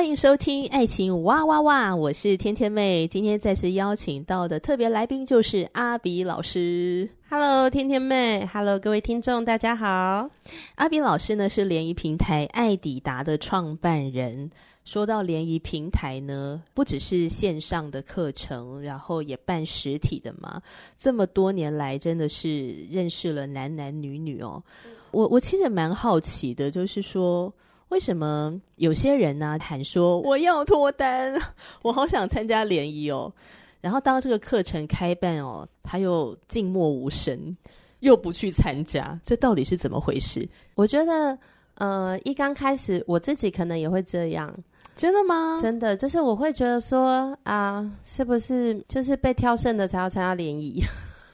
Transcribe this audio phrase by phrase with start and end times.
[0.00, 3.06] 欢迎收听《爱情哇哇哇》，我是天天妹。
[3.06, 7.06] 今天再次邀请到的特别来宾就是阿比老师。
[7.28, 8.48] Hello，天天妹。
[8.50, 10.30] Hello，各位听众，大家好。
[10.76, 14.48] 阿比老师呢是联谊平台爱抵达的创办人。
[14.86, 20.62] 说到联谊平台呢，不只是线上的课程，然后也办实体的嘛。
[20.96, 24.62] 这么多年来，真的是认识了男男女女哦。
[25.10, 27.52] 我我其实蛮好奇的，就是说。
[27.90, 31.34] 为什么有些人呢、啊、谈说我要脱单，
[31.82, 33.32] 我好想参加联谊哦，
[33.80, 37.56] 然后当这个课程开办哦，他又静默无声，
[38.00, 40.48] 又不去参加，这到底是怎么回事？
[40.74, 41.38] 我觉得，
[41.74, 44.52] 呃，一刚开始我自己可能也会这样，
[44.94, 45.58] 真的吗？
[45.60, 50.82] 真的，就是我会觉得说啊，是不是就是被挑剩的才要参加联谊？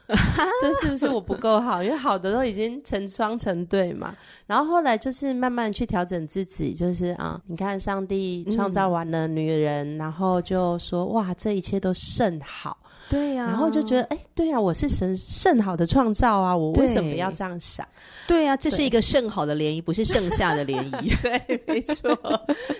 [0.61, 1.83] 这是不是我不够好？
[1.83, 4.15] 因为好的都已经成双成对嘛。
[4.45, 12.77] 然后后来就是慢慢去调整自己，就是啊，你看上帝创造完了女人，嗯、然后就说哇，这一切都甚好。
[13.09, 17.87] 对呀、啊，然后就觉得哎，对呀、啊，我是神甚好的创造啊，我为什么要这样想？
[18.27, 21.09] 对呀、啊，这是一个甚好的联谊，不是剩下的联谊。
[21.23, 22.17] 对，没错。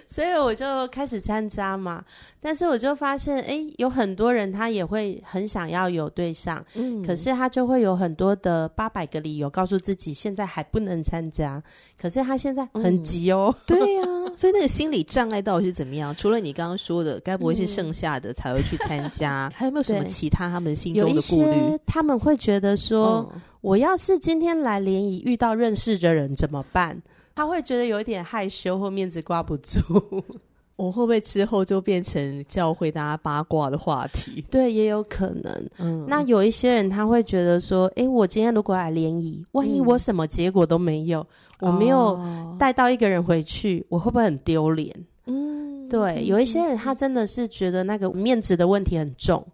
[0.08, 2.04] 所以我就开始参加嘛，
[2.42, 11.62] 但是我就发现，哎，有很多人他也会很想要有对象，嗯，可是他就会有很多的八百个理由告诉自己现在还不能参加，
[11.98, 13.54] 可是他现在很急哦。
[13.56, 16.16] 嗯、对呀、啊，所以那个心理障碍到底是怎么样？
[16.16, 19.48] 除了你刚刚说的，该不会是剩下的才会去参加？
[19.48, 20.06] 嗯、还有没有什么？
[20.06, 27.02] 其他他们心中的顾虑，他们会觉得说，嗯、我要是今天来联谊遇到认识的人怎么办？
[27.36, 29.80] 他会觉得有一点害羞或面子挂不住。
[30.78, 34.46] 我会不会之后就变成教会大家八卦的话题？
[34.52, 35.70] 对，也有可能。
[35.80, 41.28] 嗯，那有一些人他会觉得说，诶，我今天如果来联谊，万一我什么结果都没有，嗯、
[41.60, 42.20] 我没有
[42.60, 44.94] 带到一个人回去，我会不会很丢脸？
[45.26, 49.46] 嗯，对，有一些人他真的是觉得那个面子的问题很重。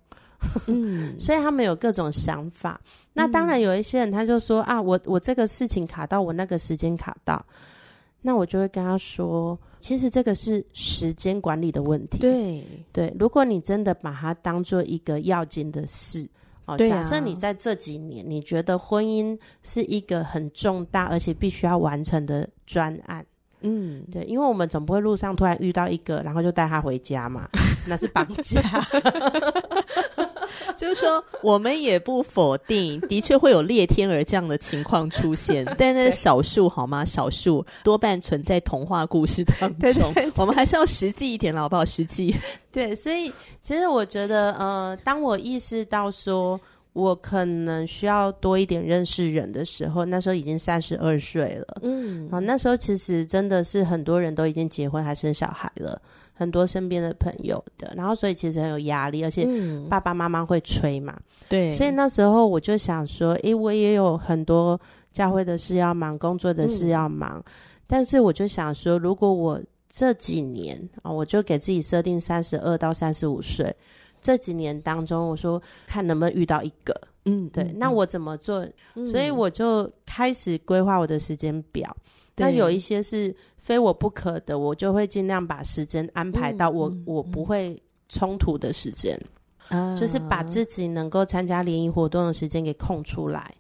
[0.68, 2.80] 嗯，所以他们有各种想法。
[3.14, 7.44] 那当然有一些人他就说啊，我我这个事情卡到，我那个时间卡到，
[8.22, 12.18] 那我就会跟他说，其实这个是时间管理的问题。
[12.18, 16.28] 对对，如果你真的把它当做一个要紧的事，
[16.66, 23.26] 哦，假设你在这几年你觉得婚姻是一个很重大而且必须要完成的专案。
[23.66, 27.48] 嗯，对，因为我们总不会路上突然遇到一个，然后就带他回家嘛，
[27.88, 28.62] 那是绑架。
[30.78, 37.04] 就是说，我们也不否定，的确会有裂天鹅这样的情况出现， 但是少数好吗？
[37.06, 39.80] 少数，多半存在童话故事当中。
[39.80, 41.84] 对对对，我们还是要实际一点，好不好？
[41.86, 42.36] 实际。
[42.72, 43.32] 对，所以
[43.62, 46.60] 其实我觉得，呃，当我意识到说。
[46.94, 51.78] 我可能需要多一点认识人的时候，那时候已经三十二岁了。
[51.82, 56.00] 嗯，啊，那时候其实真的是很多人都已经结婚还生小孩了，
[56.34, 59.48] 很多身边的朋友的，然后所以其实很有压力，而且
[59.90, 61.20] 爸爸妈妈会催嘛。
[61.50, 64.80] 对，所以那时候我就想说，诶，我也有很多
[65.12, 67.52] 教会的事要忙，工作的事要忙，嗯，
[67.88, 69.60] 但是我就想说，如果我
[69.90, 73.76] 这几年啊，我就给自己设定三十二到三十五岁。
[74.24, 78.66] 这几年当中，我说看能不能遇到一个，嗯，对，嗯、那我怎么做？
[78.96, 81.96] 嗯、所以我就开始规划我的时间表。
[82.38, 87.80] 那有一些是非我不可的，我就会尽量把时间安排到我、嗯、我不会
[88.10, 89.20] 冲突的时间，
[89.70, 93.54] 嗯、就是把自己能够参加联谊活动的时间给空出来。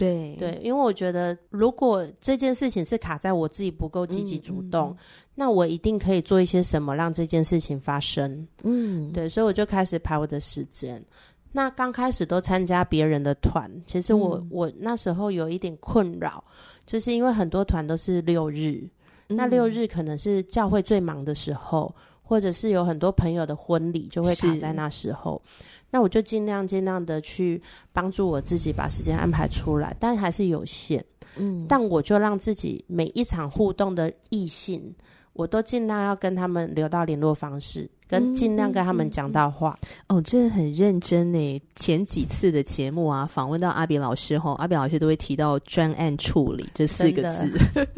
[0.00, 4.96] 对对，因为我觉得，如果这件事情是卡在我自己不够积极主动，嗯嗯、
[5.34, 8.48] 那我一定可以做一些什么让这件事情发生。
[8.62, 11.04] 嗯，对，所以我就开始排我的时间。
[11.52, 16.42] 那刚开始都参加别人的团，其实我、嗯、我那时候有一点困扰，
[16.86, 18.88] 就是因为很多团都是六日，
[19.28, 25.42] 嗯、那六日可能是教会最忙的时候，或者是有很多朋友的婚礼就会卡在那时候。
[25.90, 27.60] 那我就尽量尽量的去
[27.92, 31.04] 帮助我自己把时间安排出来，但还是有限。
[31.36, 34.94] 嗯，但我就让自己每一场互动的异性，
[35.32, 39.78] 我都尽量要跟他们留到联络方式，跟尽量跟他们讲到话。
[39.80, 41.62] 嗯嗯嗯、哦，真的很认真呢。
[41.76, 47.58] 前几次的节目啊，访问到阿比老师后，阿比老师都会提到专案处理这四个字。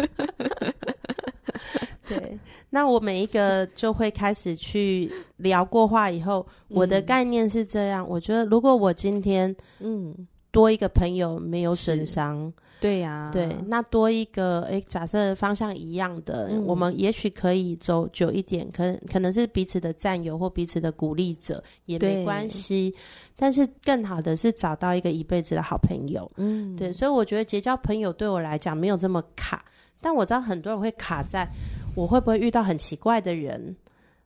[2.19, 2.38] 对，
[2.70, 8.06] 那我每一个就会开始去聊过话以后，我的概念是这样。
[8.09, 10.14] 我觉得如果我今天嗯
[10.50, 22.94] 多一个朋友没有损伤，对呀，对，那多一个哎，假设方向一样的，我们也许可以走久一点，可可能是彼此的战友或彼此的鼓励者也没关系。
[23.37, 29.64] 但是更好的是找到一个一辈子的好朋友，嗯，对，所以我觉得结交朋友对我来讲没有这么卡，
[30.00, 31.49] 但我知道很多人会卡在。
[31.94, 33.76] 我会不会遇到很奇怪的人？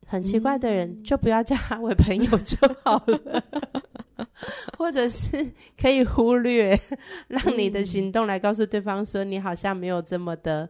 [0.08, 3.42] 很奇怪的人就不要叫他为朋友就好了，
[4.78, 6.78] 或者是可以忽略，
[7.26, 10.68] 让你的行动来告诉对方说你好像没有这么的。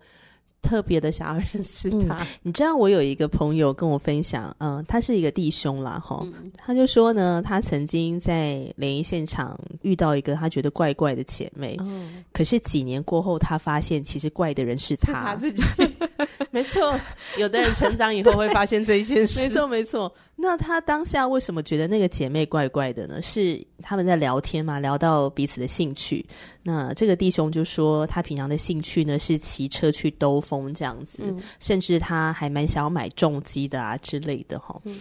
[0.62, 15.64] 特别的想要认识他，嗯，你知道我有一个朋友跟我分享，嗯，他是一个弟兄啦，哈，嗯，他就说呢，他曾经在联谊现场遇到一个他觉得怪怪的姐妹，嗯，可是几年过后，他发现其实怪的人是他，是他自己，
[16.50, 16.98] 没错，
[17.38, 20.12] 有的人成长以后会发现这一件事， 没错，没错。
[20.38, 23.22] 那他当下为什么觉得那个姐妹怪怪的呢？
[23.22, 26.24] 是他们在聊天嘛，聊到彼此的兴趣。
[26.62, 34.78] 那这个弟兄就说，他平常的兴趣呢是骑车去兜风这样子，嗯、甚至他还蛮想要买重机的啊之类的哈。
[34.84, 34.94] 嗯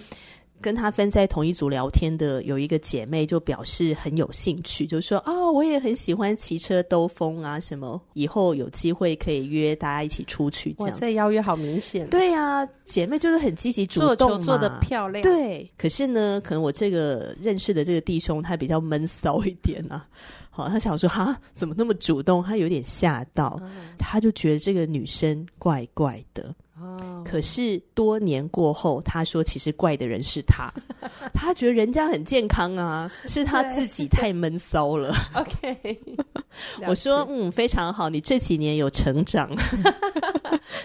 [0.65, 12.09] 跟他分在同一组聊天的有一个姐妹就表示很有兴趣，就说：“哦，我也很喜欢骑车兜风啊，什么以后有机会可以约大家一起出去。”这样，这邀约好明显。
[12.09, 15.21] 对呀、啊，姐妹就是很积极主动嘛，做球做得漂亮。
[15.21, 20.07] 对，可是呢，可能我这个认识的这个弟兄他比较闷骚一点啊。
[20.49, 23.69] 好，他想说：“哈，怎么那么主动？”他有点吓到，嗯、
[23.99, 26.55] 他就觉得这个女生怪怪的。
[26.77, 30.69] 哦，可是多年过后，他说其实怪的人是他，
[31.33, 35.15] 他觉得人家很健康啊，是他自己太闷骚了。
[35.33, 35.99] OK，
[36.85, 39.49] 我说嗯，非常好，你这几年有成长，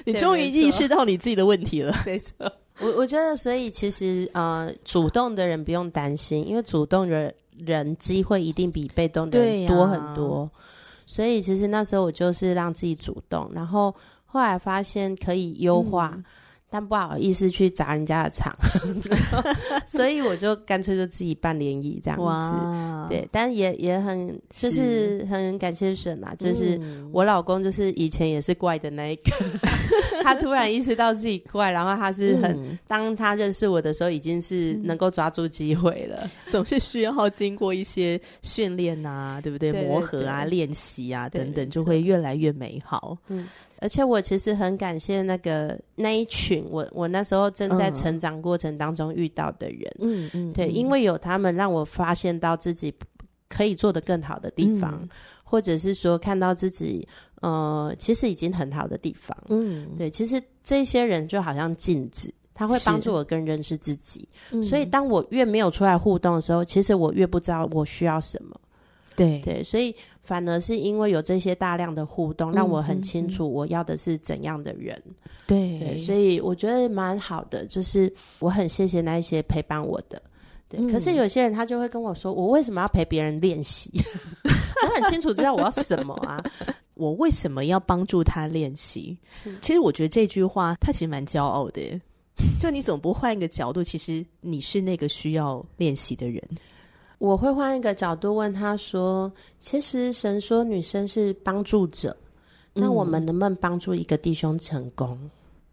[0.04, 1.93] 你终于意识到你自己的问题了。
[2.06, 2.34] 没错，
[2.78, 10.43] 我我觉得，所以其实呃，主动的人不用担心，因为主动的人机会一定比被动的人多很多。
[10.43, 10.50] 啊、
[11.04, 13.93] 所以其实那时候我就是让自己主动，然后。
[14.31, 16.25] 后来发现可以优化，嗯、
[16.71, 18.56] 但不好意思去砸人家的场，
[19.85, 22.23] 所以我就干脆就自己办联谊这样子。
[22.23, 26.81] 哇对，但也也很就是很感谢神啊，就是
[27.12, 36.31] 我老公就是以前也是怪的那一个，嗯、 他突然意识到自己怪，然后他是很、嗯、当他认识我的时候，已经是能够抓住机会了。
[36.49, 39.73] 总是需要经过一些训练啊，对不对？
[39.73, 43.19] 对对对磨合啊，练习啊等等，就会越来越美好。
[43.27, 43.49] 嗯。
[43.81, 52.94] 而且我其实很感谢那个那一群我我那时候正在成长过程当中遇到的人，嗯嗯，对，因为有他们让我发现到自己
[53.49, 55.09] 可以做得更好的地方，嗯、
[55.43, 57.06] 或者是说看到自己
[57.41, 68.55] 呃其实已经很好的地方，嗯，对，其实这些人就好像镜子，他会帮助我更认识自己，嗯、所以当我越没有出来互动的时候，其实我越不知道我需要什么。
[69.20, 75.02] 对对，所以反而是因为有这些大量的互动，让我很清楚我要的是怎样的人。
[75.46, 80.22] 对对，所以我觉得蛮好的，就是我很谢谢那一些陪伴我的。
[80.70, 83.90] 对，可是有些人他就会跟我说，我为什么要陪别人练习？
[84.43, 86.43] 我很清楚知道我要什么啊，
[86.94, 89.19] 我为什么要帮助他练习？
[89.60, 92.00] 其实我觉得这句话他其实蛮骄傲的，
[92.58, 93.84] 就你怎么不换一个角度？
[93.84, 96.43] 其实你是那个需要练习的人。
[97.20, 102.17] 我会换一个角度问他说：“其实神说女生是帮助者，
[102.74, 105.19] 嗯、那我们能不能帮助一个弟兄成功？”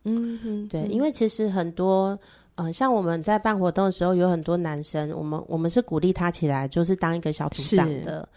[0.04, 2.20] 嗯哼，对，因为其实很多，
[2.56, 8.27] 呃，像我们在办活动的时候，有很多男生，我们我们是鼓励他起来，就是当一个小组长的。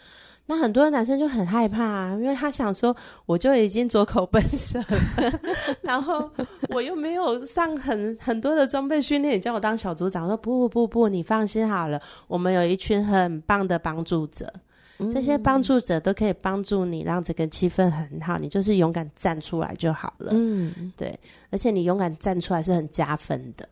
[0.47, 2.93] 那很多男生就很害怕啊，因为他想说，
[3.25, 5.39] 我就已经左口笨舌了，
[5.81, 6.29] 然后
[6.69, 14.51] 我又没有上很很多的装备训练，你叫我当小组长，说不不不不，你放心好了，我们有一群很棒的帮助者，
[15.13, 20.31] 这些帮助者都可以帮助你，让这个气氛很好，你就是勇敢站出来就好了。
[20.35, 21.17] 嗯，对，
[21.49, 23.67] 而且你勇敢站出来是很加分的。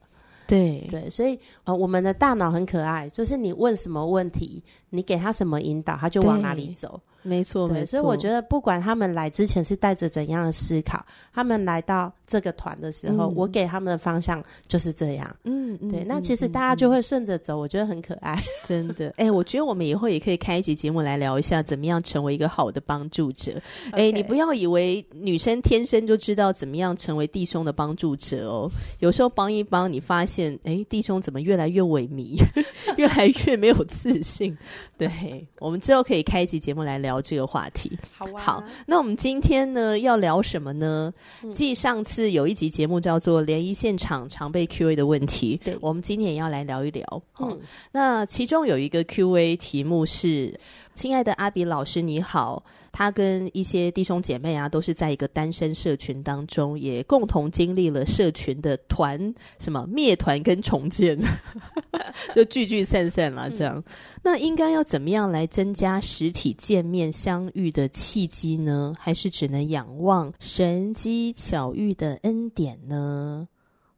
[0.50, 7.00] 对对，所以呃，我们的大脑很可爱，就是你问什么问题，你给他什么引导，他就往哪里走。
[7.22, 7.92] 没错，对没错。
[7.92, 15.36] 所以我觉得，不管他们来之前是带着怎样的思考，他们来到这个团的时候，嗯、我给他们的方向就是这样。
[15.44, 16.00] 嗯，对。
[16.04, 19.08] 嗯、那其实大家就会顺着走，嗯、我觉得很可爱， 真的。
[19.18, 23.62] 哎、欸，我觉得我们以后也可以开一集节目来聊一下，怎么样成为一个好的帮助者。
[23.92, 28.72] 哎你不要以为女生天生就知道怎么样成为弟兄的帮助者哦。
[29.00, 30.30] 有时候帮一帮，你发现。
[30.30, 32.38] 现，哎，弟兄怎么越来越萎靡，
[32.98, 34.56] 越来越没有自信？
[34.96, 35.10] 对，
[35.58, 37.98] 我们之后可以开一集节目来聊这个话题。
[38.12, 38.38] 好啊。
[38.38, 41.14] 好，那我们今天呢要聊什么呢？
[41.54, 47.06] 继上次有一集节目叫做《联谊现场常被 Q&A 的问题》，对，我们今天也要来聊一聊。
[47.32, 47.60] 好，嗯，
[47.94, 50.60] 那其中有一个 Q&A 题目是。
[50.96, 52.62] 亲爱的阿比老师，你好。
[52.92, 61.18] 他跟一些弟兄姐妹啊，都是在一个单身社群当中，也共同经历了社群的团什么灭团跟重建，
[62.36, 63.50] 就聚聚散散了。
[63.50, 63.84] 这样，嗯、
[64.24, 68.94] 那应该要怎么样来增加实体见面面相遇的契机呢？
[69.00, 73.48] 还是只能仰望神机巧遇的恩典呢？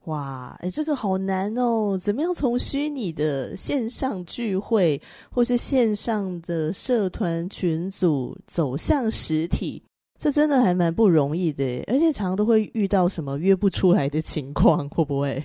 [0.06, 1.98] 哇，诶，这个好难哦！
[2.00, 9.82] 怎么样从虚拟的线上聚会，或是线上的社团群组走向实体？
[10.20, 15.44] 这真的还蛮不容易的，而且常常都会遇到什么约不出来的情况，会不会？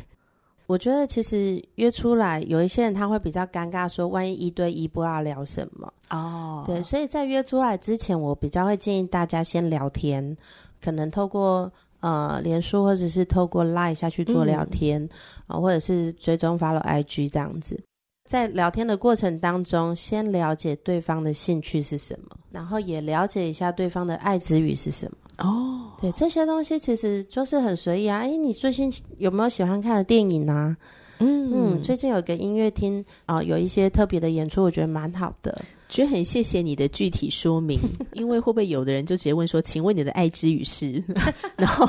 [0.67, 6.65] 我觉得其实约出来，有一些人他会比较尴尬，说万一一对一不知道聊什么哦。
[6.67, 10.37] 对，所以在约出来之前，我比较会建议大家先聊天，
[10.83, 11.73] 可能透过。
[12.01, 15.03] 呃，连书或者是透过 Line 下去做聊天
[15.47, 17.83] 啊、嗯呃，或者是追踪 follow IG 这样子，
[18.29, 25.17] 在聊天的过程当中，先了解对方的兴趣是什么，然后也了解一下对方的爱之语是什么。
[25.39, 28.19] 哦，对，这些东西其实就是很随意啊。
[28.19, 30.77] 哎，你最近有没有喜欢看的电影啊？
[31.19, 35.63] 嗯嗯，最近有个音乐厅啊，有一些特别的演出，我觉得蛮好的。
[35.89, 37.79] 觉得很谢谢你的具体说明，
[38.13, 41.03] 因为会不会有的人就直接问说：“请问你的爱之语是？”
[41.57, 41.89] 然后，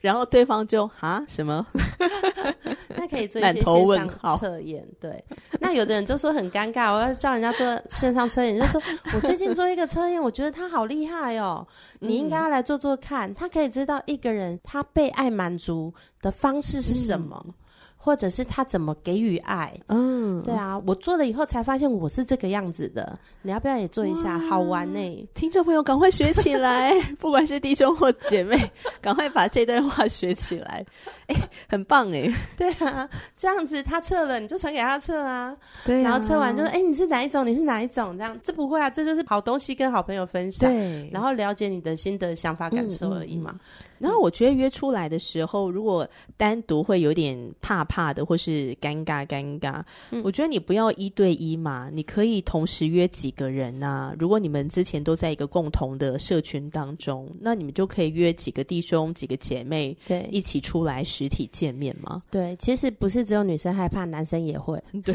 [0.00, 1.66] 然后对方就啊什么？
[2.96, 3.86] 那可以做一些线
[4.20, 4.86] 上测验。
[5.00, 5.24] 对，
[5.58, 8.80] 那有的人就说很尴尬，我要叫人家做线上测验，就说
[9.14, 11.66] 我最近做一个测验，我觉得他好厉害哦，
[12.00, 17.42] 你应该要来做做看，他可以知道一个人他被爱满足的方式是什么。
[17.46, 17.54] 嗯
[18.02, 19.70] 或者是他怎么给予爱？
[19.88, 23.18] 嗯，对啊，我做了以后才发现我是这个样子的。
[23.42, 24.38] 你要不要也做一下？
[24.38, 25.28] 好玩呢、欸！
[25.34, 26.98] 听众朋友，赶快学起来！
[27.20, 28.58] 不管是弟兄或姐妹，
[29.02, 30.84] 赶快把这段话学起来。
[31.26, 32.34] 哎、欸，很棒哎、欸！
[32.56, 35.54] 对啊，这样子他测了，你就传给他测啊。
[35.84, 37.46] 对啊，然后测完就说：“哎、欸，你是哪一种？
[37.46, 43.50] 你是哪一种？”这样这不会啊，这就是好东西跟好朋友分享，对，然后了解你的心得、想法、感受而已嘛。
[43.52, 54.16] 嗯嗯嗯然后我觉得约出来的时候，如果单独会有点怕怕的，或是尴尬尴尬，嗯，我觉得你不要一对一嘛，你可以同时约几个人呐，啊。
[54.18, 62.22] 如果你们之前都在一个共同的社群当中，那你们就可以约几个弟兄、几个姐妹，对，一起出来实体见面嘛。
[62.30, 64.82] 对，其实不是只有女生害怕，男生也会。
[65.04, 65.14] 对，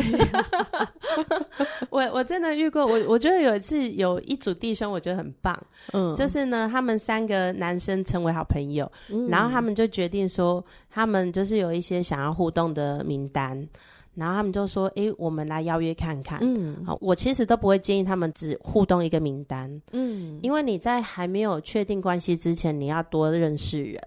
[1.90, 5.60] 我我真的遇过，我我觉得有一次有一组弟兄，我觉得很棒，
[5.94, 8.75] 嗯，就是呢，他们三个男生成为好朋友。
[8.76, 8.90] 有，
[9.28, 13.68] 然后他们就决定说，他们就是有一些想要互动的名单，
[14.14, 16.40] 然后他们就说，哎，我们来邀约看看。
[16.42, 24.02] 嗯，好，我其实都不会建议他们只互动一个名单，嗯，因为你在还没有确定关系之前，你要多认识人，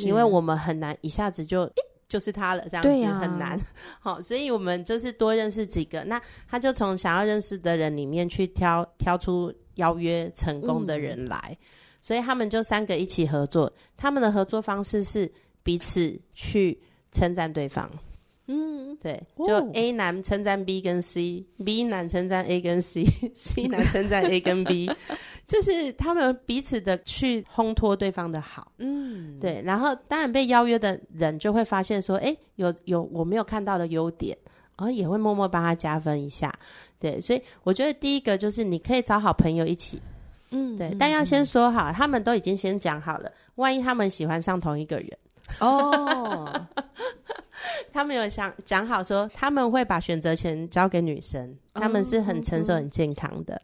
[0.00, 1.70] 因为我们很难一下子就
[2.08, 3.60] 就是他了，这样子很难。
[4.00, 11.56] 好，所以我们就是多认识几个，那他就从想要认识的人里面去挑挑出邀约成功的人来。
[11.60, 11.66] 嗯
[12.04, 15.32] 所以他们就三个一起合作，他们的合作方式是
[15.62, 16.78] 彼此去
[17.10, 17.90] 称赞对方。
[18.46, 24.90] 嗯，对，就 A 男称赞 B 跟 C，B 男称赞 A 跟 C，C 男称赞 A 跟 B，
[25.48, 28.70] 就是他们彼此的去烘托对方的好。
[28.76, 29.62] 嗯，对。
[29.64, 34.36] 然后当然被邀约的人就会发现说，哎，有有我没有看到的优点，
[34.76, 36.52] 然后也会默默帮他加分一下。
[36.98, 39.98] 对，所以我觉得第一个就是你可以找好朋友一起。
[40.50, 43.30] 嗯，对，但要先说好，他们都已经先讲好了。
[43.56, 45.08] 万一他们喜欢上同一个人
[45.60, 46.66] 哦，
[47.92, 53.60] 他们有想讲好说他们会把选择权交给女生，他们是很成熟、很健康的。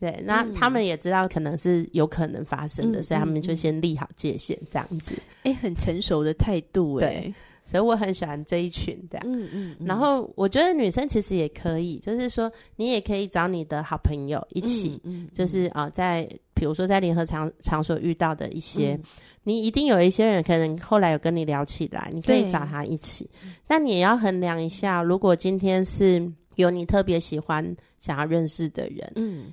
[0.00, 5.14] 对，那他们也知道可能是有可能发生的，所以他们就先立好界限，这样子。
[5.42, 7.32] 哎，很成熟的态度，哎。
[7.68, 9.86] 所以我很喜欢这一群这样，嗯嗯，嗯。
[9.86, 19.02] 然后我觉得女生其实也可以，就是说你也可以找你的好朋友一起，嗯嗯、就是啊、呃，在比如说在联合场场所遇到的一些、嗯，
[19.42, 23.28] 你一定有一些人可能后来有跟你聊起来，你可以找他一起。
[23.66, 29.52] 但你也要衡量一下，如果今天是有你特别喜欢想要认识的人，嗯，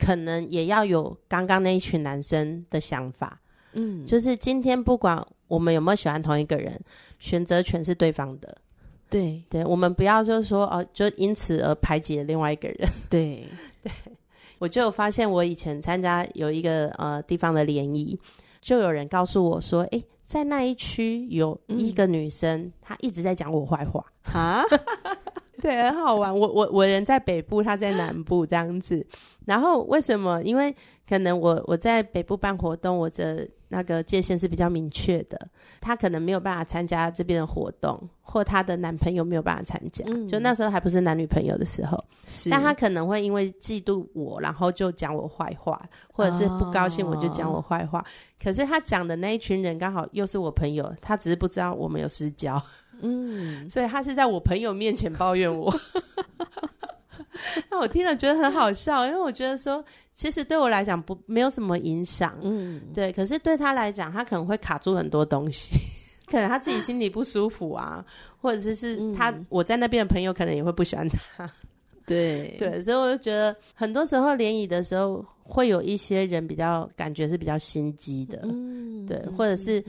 [0.00, 3.40] 可能也要有刚刚那一群男生的想法，
[3.74, 5.24] 嗯，就是今天不管。
[5.50, 6.80] 我们有没有喜欢同一个人？
[7.20, 8.56] 选择权是对方的。
[9.08, 12.88] 对对，我们不要就是说哦，就因此而排挤了另外一个人。
[13.08, 13.44] 对
[13.82, 13.92] 对，
[14.58, 18.18] 我就有发现，我以前参加有一个呃地方的联谊，
[18.60, 24.64] 就有人告诉我说，哎，在那一区有一个女生，嗯、她一直在讲我坏话啊。
[25.60, 26.32] 对，很好玩。
[26.34, 29.06] 我我我人在北部，他在南部这样子。
[29.44, 30.42] 然后为什么？
[30.42, 30.74] 因为
[31.06, 35.48] 可能我我在北部办活动，我的那个界限是比较明确的。
[35.80, 40.04] 他可能没有办法参加这边的活动，或他的男朋友没有办法参加。
[40.08, 41.96] 嗯、就那时候还不是男女朋友的时候，
[42.26, 45.80] 是但他可能会因为嫉妒我，然后就讲我坏话，
[46.12, 48.00] 或者是不高兴我就讲我坏话。
[48.00, 48.04] 哦、
[48.42, 52.62] 可是他讲的那一群人刚好又是我朋友，他只是不知道我们有私交。
[53.00, 55.72] 嗯， 所以他是在我朋友面前抱怨我，
[57.70, 65.76] 那我听了觉得很好笑，因为我觉得说，其实对我来讲不没有什么影响，嗯，对，可是对他来讲，他可能会卡住很多东西，
[66.30, 68.04] 可能他自己心里不舒服啊，
[68.40, 71.50] 或者是是他、嗯、我在那边的朋友可能也会不喜欢他，
[72.06, 72.56] 对。
[72.58, 79.80] 对，所以我就觉得很多时候联谊的时候，会有一些人比较感觉是比较心机的，嗯，对，或者是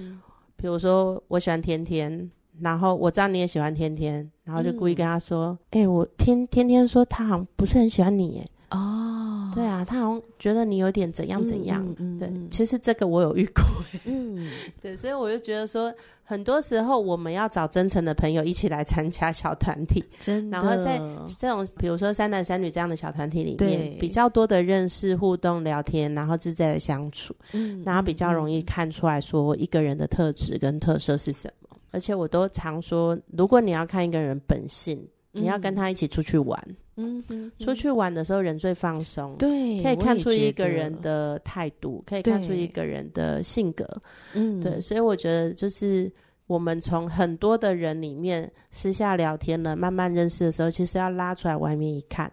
[0.55, 2.29] 比如说我喜欢天天。
[2.59, 11.85] 然后我知道你也喜欢天天，然后就故意跟他说：“哎、嗯欸，我听天天说他好像不是很喜欢你耶。”哦，对啊，他好像觉得你有点怎样怎样。
[11.99, 13.63] 嗯嗯、对，其实这个我有遇过。
[14.05, 14.49] 嗯，
[14.81, 15.93] 对，所以我就觉得说，
[16.23, 20.57] 很多时候我们要找真诚的朋友一起来参加小团体，真的。
[20.57, 20.97] 然后在
[21.37, 31.77] 这种比如说三男三女这样的小团体里面，比较多的认识、互动、聊天，然后自在的相处，嗯，然后比较容易看出来说一个人的特质跟特色是什么。
[31.91, 34.97] 而且我都常说，如果你要看一个人本性，
[35.33, 36.59] 嗯、你要跟他一起出去玩。
[36.95, 43.87] 嗯，嗯，出去玩的时候人最放松，对，可以看出一个人的态度，可以看出一个人的性格。
[44.33, 46.11] 嗯，对，所以我觉得就是。
[46.51, 52.29] 我们从很多的人里面私下聊天了，慢慢认识的时候，其实要拉出来外面一看，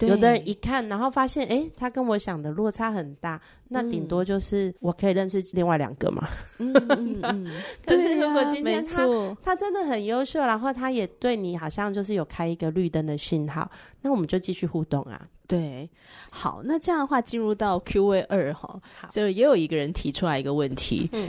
[0.00, 6.28] 有的人一看，然后发现，哎，他跟我想的落差很大，那顶多就是我可以认识另外两个嘛。
[6.58, 7.52] 嗯嗯嗯。
[7.86, 9.06] 可是如果今天他
[9.40, 13.70] 他真的很优秀，然后他也对你好像就是有开一个绿灯的信号，
[14.02, 15.28] 那我们就继续互动啊。
[15.46, 15.88] 对，
[16.30, 21.28] 好，那这样的话进入到 Q&A 二哈，就也有一个人提出来一个问题，嗯。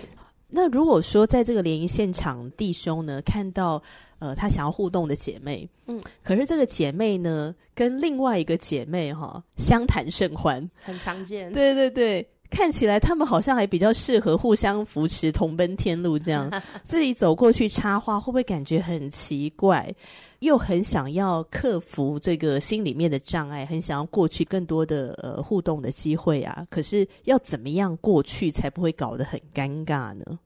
[0.51, 3.81] 那如果说在这个联谊现场，弟兄呢看到
[4.19, 12.27] 呃他想要互动的姐妹，嗯，可是这个姐妹呢跟另外一个姐妹哈、哦、相谈甚欢，很常见，对对对。
[12.51, 16.51] 看起来他们好像还比较适合互相扶持，同奔天路这样。
[16.83, 19.91] 自己走过去插话，会不会感觉很奇怪？
[20.39, 26.65] 又很想要克服这个心里面的障碍，很想要过去更多的呃互动的机会啊。
[26.69, 30.39] 可是要怎么样过去才不会搞得很尴尬呢？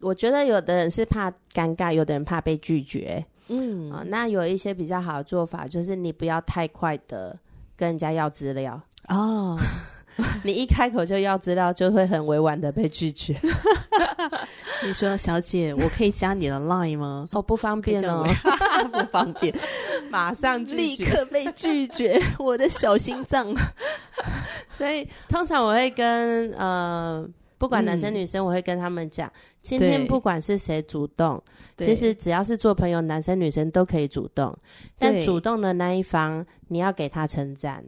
[0.00, 3.24] 我觉得有的人是怕尴尬，有的人怕被拒绝。
[3.48, 7.38] 嗯啊，那有一些比较好的做法，就是你不要太快的
[7.76, 9.56] 跟人家要资料哦。
[10.44, 13.34] 你一开口就要资料，就会很委婉的被拒绝。
[14.84, 18.24] 你说：“小姐，我可以加你的 Line 吗？”哦，不方便哦，
[18.92, 19.54] 不方便，
[20.10, 23.54] 马上立刻被拒绝，我的小心脏。
[24.68, 27.26] 所以通常我会跟呃，
[27.58, 31.40] 不管男生女生，我会跟他们讲，嗯、今天不管是谁主动，
[31.78, 34.56] 其实只要是做朋友，男生女生都可以主动，
[34.98, 37.84] 但主动的那一方，你要给他称赞。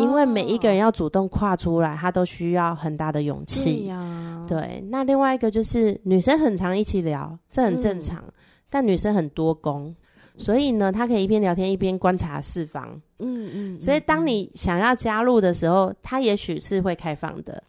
[0.00, 3.80] 因为每一个人要主动跨出来，他都需要很大的勇气。
[3.80, 4.84] 对呀，对。
[4.88, 8.18] 那另外一个就是女生很常一起聊，这很正常。
[8.26, 8.32] 嗯、
[8.70, 9.94] 但女生很多功，
[10.38, 12.88] 所以呢，她可以一边聊天一边观察四方。
[13.18, 13.76] 嗯嗯。
[13.76, 17.62] 嗯，所以当你想要加入的时候，她也许是会开放的。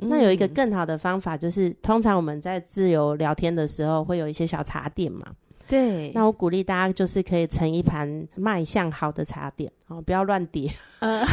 [0.00, 5.26] 嗯、那有一个更好的方法，就是通常我们在自由聊天的时候，会有一些小茶点嘛。
[5.72, 11.24] 对，那我鼓励大家就是可以盛一盘卖相好的茶点哦，不要乱叠，呃、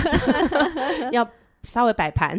[1.12, 1.30] 要
[1.64, 2.38] 稍微摆盘，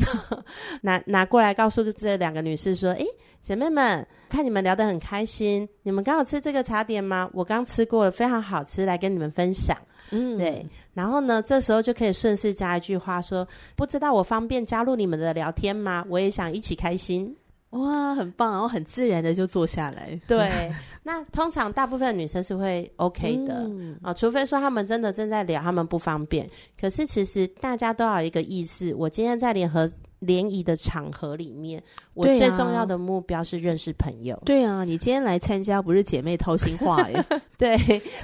[0.80, 3.04] 拿拿过来告诉这两个女士说：“哎，
[3.42, 7.28] 姐妹们，看你们聊得很开心，你们刚好吃这个茶点吗？
[7.34, 9.76] 我刚吃过了，非常好吃，来跟你们分享。”
[10.10, 10.66] 嗯，对。
[10.94, 16.02] 然后呢，这时候就可以顺势加一句话说：“不知道我方便加入你们的聊天吗？
[16.08, 17.36] 我也想一起开心。”
[17.70, 20.20] 哇，很棒，然后很自然的就坐下来。
[20.26, 20.72] 对。
[21.02, 26.48] 那通常大部分女生是会 OK 的啊、嗯哦，除非说他们真的正在聊，他们不方便。
[26.78, 34.38] 可是其实大家都要有一个意识，我今天在联合联谊的场合里面，我最重要的目标是认识朋友。
[34.44, 37.24] 对啊，你今天来参加不是姐妹掏心话耶。
[37.56, 37.78] 对，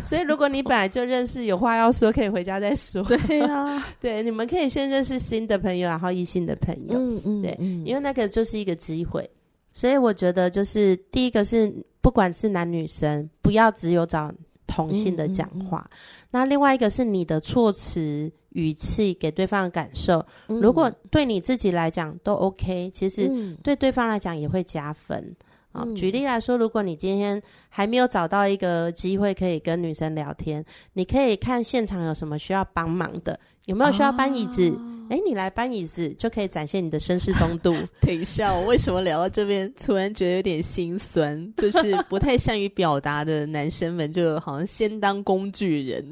[0.04, 3.02] 所以如果你本来就认识，有话要说，可以回家再说。
[3.02, 6.98] 对啊，对，你们可以先认识新的朋友，然后异性的朋友。
[6.98, 7.56] 嗯嗯，对，
[7.86, 9.28] 因为那个就是一个机会。
[9.76, 11.70] 所以我觉得，就是第一个是。
[12.06, 14.32] 不管是男女生，不要只有找
[14.64, 15.78] 同性的讲话。
[15.78, 23.28] 嗯嗯嗯、那另外一个是你的措辞语气给对方的感受，嗯、如果对你自己来讲都 OK，其实
[23.60, 25.34] 对对方来讲也会加分
[25.76, 34.62] 啊，举例来说，如果你今天还没有找到一个机会可以跟女生聊天，你可以看现场有什么需要帮忙的，有没有需要搬椅子？
[35.08, 37.72] 哎、哦，你来搬椅子就可以展现你的绅士风度。
[38.00, 41.54] 等一下，我为什么聊到这边，突然觉得有点心酸？
[41.58, 46.04] 就是不太善于表达的男生们，就好像先当工具人，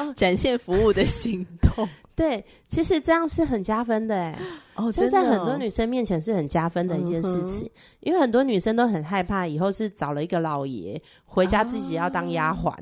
[0.00, 1.88] 哦、展现服务的行动。
[2.16, 4.38] 对，其实这样是很加分的哎。
[4.74, 12.74] 哦，这在很多女生面前是很加分的一件事情，嗯、因为很多女生都很害怕以后是找了一个老爷回家自己要当丫鬟，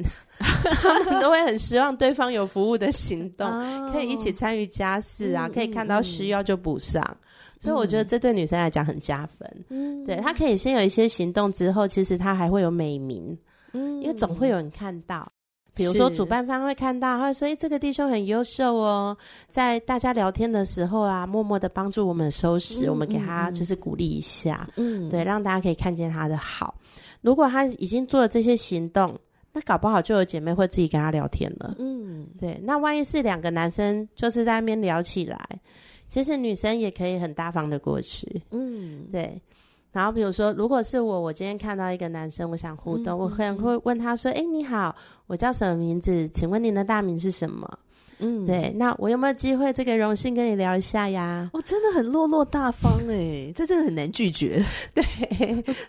[1.20, 7.00] 都会很希望对方有服务的行动，哦、 可以一起参与家事啊，嗯、可以看到需要就补上。
[7.04, 7.16] 嗯、
[7.61, 9.64] 所以我觉得这对女生来讲很加分。
[9.68, 13.38] 嗯，对，她可以先有一些行动之后，其实她还会有美名，
[13.72, 15.31] 嗯，因为总会有人看到。
[15.78, 26.74] 比如说，主办方会看到，他会说：“哎，这个弟兄很优秀哦，在大家聊天的时候啊，默默的帮助我们收拾，嗯、我们给他就是鼓励一下，嗯，对，让大家可以看见他的好。
[27.20, 29.16] 如果他已经做了这些行动，
[29.52, 32.60] 那搞不好就有姐妹会自己跟他聊天了，嗯，对。
[32.64, 35.38] 那万一是两个男生就是在那边聊起来，
[36.08, 39.40] 其实女生也可以很大方的过去，嗯，对。”
[39.92, 44.94] 然后比如说，如果是我，我今天看到一个男生，我想互动，嗯、我可能会问他说：“哎、嗯，你好，
[45.27, 46.29] 我叫什么名字？
[46.29, 47.66] 请问您的大名是什么？”
[48.20, 51.48] 嗯，对，那我有没有机会这个荣幸跟你聊一下呀？
[51.52, 54.64] 我、哦、真的很落落大方哎， 这真的很难拒绝。
[54.92, 55.04] 对，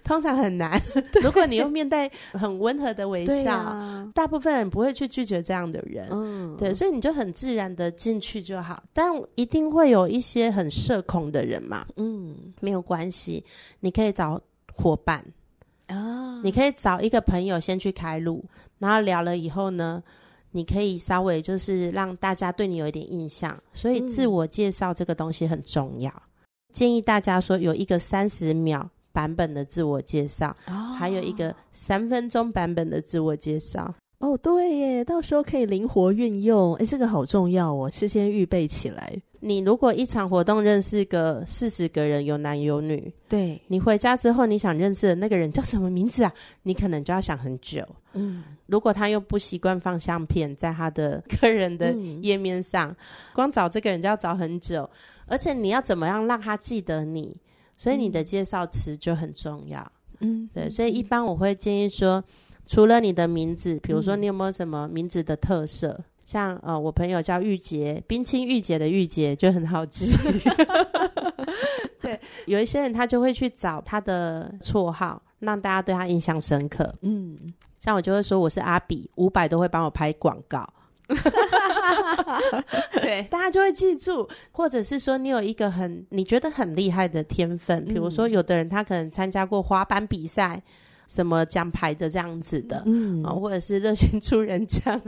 [0.03, 0.79] 通常很难。
[1.21, 6.07] 如果你用面带很温和的微笑，啊、大部分人不会去拒绝这样的人。
[6.11, 8.81] 嗯，对，所以你就很自然的进去就好。
[8.93, 11.85] 但一定会有一些很社恐的人嘛。
[11.97, 13.43] 嗯，没有关系，
[13.79, 14.39] 你可以找
[14.75, 15.25] 伙伴
[15.87, 18.43] 啊，哦、你可以找一个朋友先去开路，
[18.77, 20.03] 然后聊了以后呢，
[20.51, 26.11] 你可以稍微就是让大家对你有一点印象，所以自我介绍这个东西很重要。
[26.11, 26.23] 嗯、
[26.73, 33.93] 建议大家说有一个三十秒版本的自我介绍，哦、还有一个三分钟版本的自我介绍。
[34.19, 36.75] 哦，对耶，到时候可以灵活运用。
[36.75, 39.13] 诶，这个好重要哦，事先预备起来。
[39.41, 46.33] 你如果一场活动认识个四十个人，有男有女，对，你回家之后，你想认识的那个人叫什么名字啊？
[46.63, 47.81] 你可能就要想很久。
[48.11, 52.95] 嗯，如果他又不习惯放相片在他的 个人的页面上，嗯、
[53.33, 54.89] 光找这个人就要找很久，
[55.27, 57.37] 而且你要怎么样让他记得你？
[57.77, 59.89] 所以你的介绍词就很重要。
[60.19, 62.21] 嗯，对，所以一般我会建议说，
[62.69, 65.87] 除了你的名字，比如说你有没有什么名字的特色？
[65.89, 70.13] 嗯像呃，我朋友叫玉洁，冰清玉洁的玉洁就很好记。
[71.99, 76.93] 对，有一些人他就会去找他的绰号，让大家对他印象深刻。
[77.01, 77.35] 嗯，
[77.79, 80.71] 像我就会说我是阿比，五百都会帮我拍广告。
[83.01, 90.61] 对，大家就会记住，或者是说你有一个很你觉得很厉害的天分，比如说有的人他可能参加过滑板比赛。
[91.09, 95.01] 什么奖牌的这样子的，嗯，啊，或者是热心助人奖，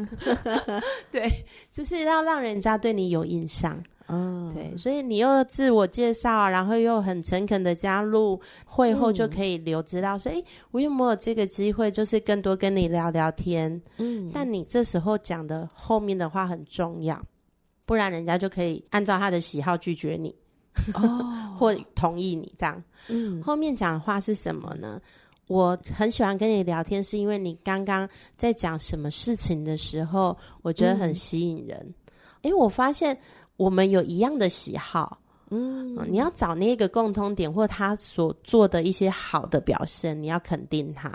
[1.11, 1.31] 对，
[1.71, 17.21] 就是要让人家对你有印象，嗯，对，所以你又自我介绍，然后又很诚恳的加入会后就可以留知道，说，哎、嗯，我有没有这个机会，就是更多跟你聊聊天，嗯，但你这时候讲的后面的话很重要，
[17.85, 20.35] 不然人家就可以按照他的喜好拒绝你，
[20.95, 24.99] 哦， 或同意你这样，嗯，后面讲的话是什么呢？
[25.51, 31.93] 我很喜欢跟你聊天，是因为你刚刚在讲什么事情的时候，我觉得很吸引人。
[32.43, 33.17] 诶、嗯，我发现
[33.57, 41.11] 我们有一样的喜好，嗯，你要找那个共通点，或他所做的一些好的表现，你要肯定他。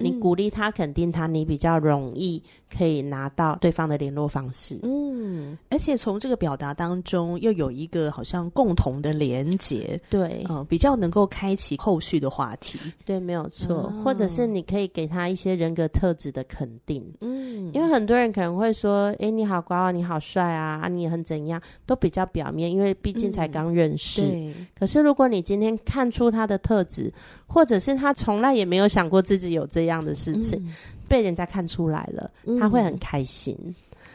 [0.00, 2.40] 你鼓励他，肯定他，你比较容易
[2.72, 4.78] 可以拿到对方的联络方式。
[4.84, 12.78] 嗯，而且从这个表达当中，又有一个好像共同的连结，对，嗯，比较能够开启后续的话题。
[13.04, 13.74] 对，没有错。
[13.74, 17.04] 哦、或者是你可以给他一些人格特质的肯定。
[17.20, 24.22] 嗯，因为很多人可能会说：“诶，你好高啊，你好帅啊，啊，你很怎样？”都比较表面，因为毕竟才刚认识。
[24.22, 24.54] 嗯、对。
[24.78, 27.12] 可是如果你今天看出他的特质，
[27.48, 29.87] 或者是他从来也没有想过自己有这样。
[29.88, 30.74] 这样的事情、嗯、
[31.08, 33.56] 被人家看出来了，嗯、他会很开心，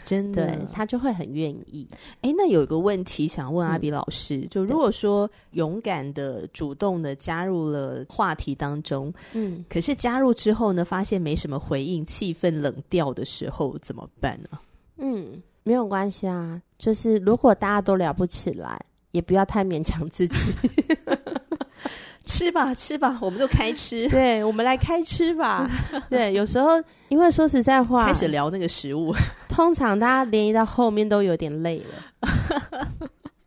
[0.04, 1.88] 真的，对，他就会很愿意。
[2.22, 14.60] 哎，那有一个问题想问阿比老师，嗯、就如果说勇敢的、主动的加入了话题当中，嗯，可是加入之后呢，发现没什么回应，气氛冷掉的时候怎么办呢？
[14.98, 20.36] 嗯，没有关系啊，就是如果大家都聊不起来，也不要太勉强自己。
[22.24, 24.08] 吃吧，吃吧，我们就开吃。
[24.10, 25.70] 对，我们来开吃吧。
[26.10, 29.14] 对，有时候因为说实在话，开始聊那个食物，
[29.50, 32.88] 通常大家联谊到后面都有点累了。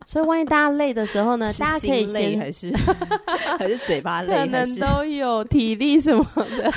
[0.04, 2.72] 所以万一大家累的时候呢，大家可以累还是
[3.58, 6.72] 还是嘴巴累，可能都有体力什么的。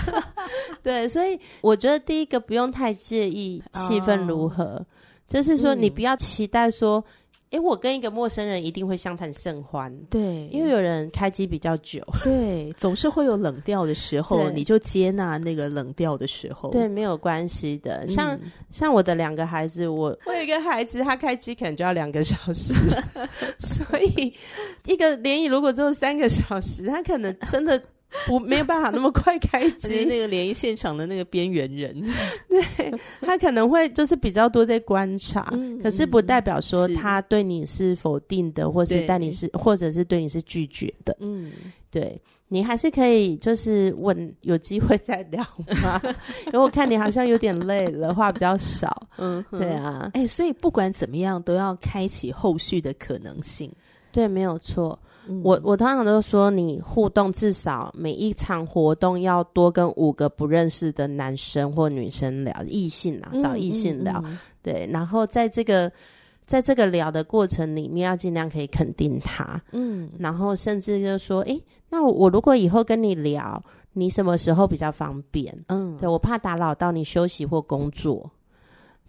[0.81, 4.85] 对，所以我觉得第一个不用太介意气氛如何，哦、
[5.27, 7.03] 就是说你不要期待说。
[7.03, 7.05] 哎、
[7.51, 18.07] 欸，我跟一个陌生人一定会相谈甚欢，对，因为有人开机比较久， 对，总是会有冷掉的时候，你就接纳那个冷掉的时候，对，没有关系的。
[18.07, 22.75] 像、嗯、像我的两个孩子，我我有一个孩子，他开机可能就要两个小时，
[23.57, 24.33] 所以
[24.85, 27.81] 一个联谊如果只有三个小时，他可能真的。
[28.29, 31.95] 我没有办法那么快开 机，那个联谊现场的那个边缘人，
[32.49, 32.91] 对，
[33.21, 41.15] 他可能会就是比较多在观察，嗯、可是不代表说他对你是否定的，或是但你是，或者是对你是拒绝的。
[41.19, 41.51] 嗯，
[41.91, 45.43] 对，你还是可以就是问，有机会再聊
[45.83, 46.01] 吗？
[46.47, 49.07] 因为我看你好像有点累了，话比较少。
[49.17, 53.71] 嗯，对啊，哎、欸，所以不管怎么样，都要开启后续的可能性。
[54.11, 54.97] 对，没有错。
[55.43, 64.89] 我我通常都说，你互动至少每一场活动要多跟五个不认识的男生或女生聊，异性啊，找异性聊，嗯嗯嗯、对。
[64.91, 65.91] 然后在这个
[66.45, 70.09] 在这个聊的过程里面，要尽量可以肯定他，嗯。
[70.17, 73.63] 然后甚至就说，诶，那我，我如果以后跟你聊，
[73.93, 75.55] 你什么时候比较方便？
[75.67, 78.29] 嗯，对，我怕打扰到你休息或工作。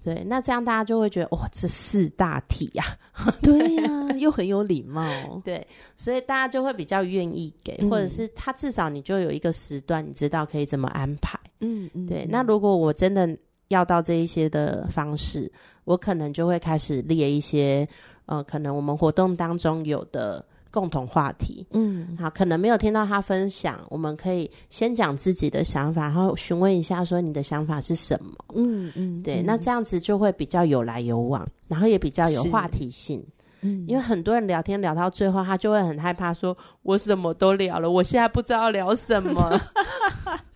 [0.02, 5.04] 对，那这样大家就会觉得哇，这四大体呀、啊， 对呀、啊，又很有礼貌，
[5.44, 12.26] 对，所以大家就会比较愿意给，嗯、或者是他至少你就有一个时段，你知道可以怎么安排，嗯嗯，对。
[12.30, 13.28] 那如果我真的
[13.68, 15.52] 要到这一些的方式，
[15.84, 17.86] 我可能就会开始列一些，
[18.26, 20.44] 呃，可能我们活动当中有的。
[20.70, 33.24] 共同话题，嗯，好，可能没有听到他分享，我们可以先讲自己的想法，然后询问一下说你的想法是什么，嗯嗯，对，嗯、那这样子就会比较有来有往，然后也比较有话题性，
[33.62, 39.61] 嗯，因为很多人聊天聊到最后，他就会很害怕说，我什么都聊了，我现在不知道聊什么。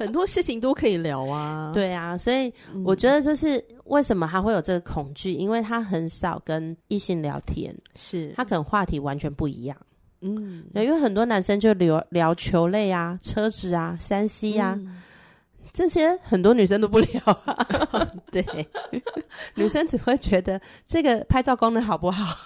[0.00, 2.52] 很多事情都可以聊啊，对啊，所以
[2.84, 8.32] 我觉得就是为什么他会有这个恐惧，因为他很少跟异性聊天，是。
[8.34, 9.76] 他可能话题完全不一样，
[10.22, 14.74] 嗯，因为很多男生就聊聊球类啊、车子啊、三 C 啊。
[14.80, 15.02] 嗯
[15.72, 17.66] 这些很多女生都不聊啊，
[18.32, 18.44] 对，
[19.54, 22.36] 女生只会觉得这个拍照功能好不好，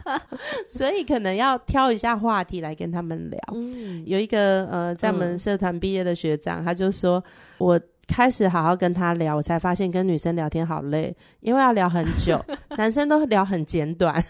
[0.68, 3.40] 所以可能要挑一下话题来跟他们聊。
[3.54, 7.22] 嗯，有一个呃，在我们社团毕业的学长，嗯、他就说
[7.58, 7.80] 我。
[8.06, 12.38] 开始好好跟他聊，我才发现跟女生聊天好累，因为要聊很久，
[12.76, 14.22] 男生都聊很简短。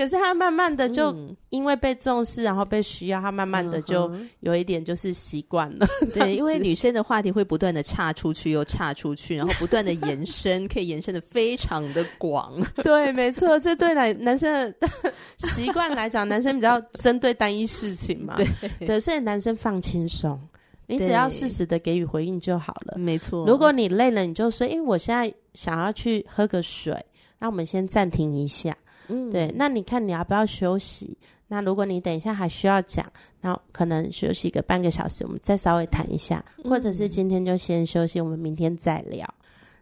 [0.00, 1.14] 可是他慢慢的就
[1.50, 4.10] 因为被重视，然后被需要，他慢慢的就
[4.40, 5.86] 有一点就是习惯了。
[6.14, 12.50] 对，因为女生的话题会不断的岔出去又岔出去，然后不断的 延伸，可以延伸的非常的广。
[12.76, 14.88] 对，没错，这对男男生的
[15.36, 18.36] 习惯来讲，男生比较针对单一事情嘛。
[18.36, 18.46] 对，
[18.86, 20.40] 对，所以男生放轻松。
[20.86, 22.96] 你只要适时的给予回应就好了。
[22.96, 26.96] 没错，如果你累了，你就说：“诶，我现在想要去喝个水，
[27.38, 28.74] 那我们先暂停一下。”
[29.10, 29.52] 嗯，对。
[29.56, 31.18] 那你看你要不要休息？
[31.48, 33.04] 那如果你等一下还需要讲，
[33.40, 39.28] 那可能休息个半个小时，我们再稍微谈一下，或者是今天就先休息，我们明天再聊。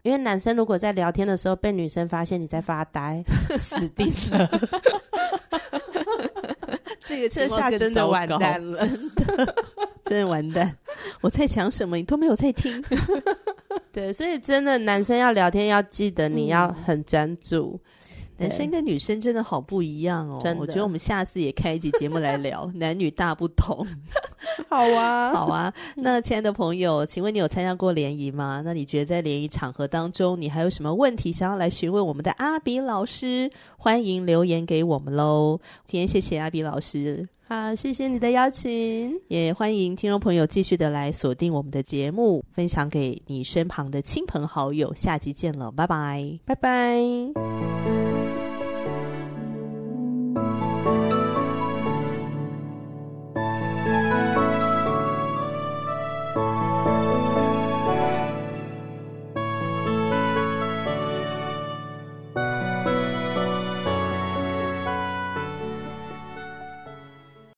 [0.01, 3.23] 因为男生如果在聊天的时候被女生发现你在发呆，
[3.57, 4.49] 死定了。
[6.99, 9.55] 这个这下真的完蛋了，真的。
[10.05, 10.75] 真的完蛋！
[11.21, 12.83] 我在讲什么，你都没有在听。
[13.93, 17.79] 对，所以真的，男生要聊天要记得你要很专注。
[17.83, 18.08] 嗯、
[18.39, 20.39] 男生跟女生真的好不一样哦。
[20.41, 23.85] 真的，我觉得我们下次也开一集节目来聊 男女大不同。
[24.69, 25.73] 好啊， 好啊。
[25.95, 28.61] 那亲爱的朋友，请问你有参加过联谊吗？
[28.63, 33.49] 那你觉得在联谊场合当中，你还有什么问题想要来询问我们的阿比老师？
[33.77, 35.59] 欢迎留言给我们喽。
[35.85, 37.27] 今天谢谢阿比老师。
[37.49, 44.93] 好，谢谢你的邀请，也欢迎听众朋友继续的来锁定我们的节目，分享给你身旁的亲朋好友。
[44.93, 46.99] 下集见了，拜拜，拜拜。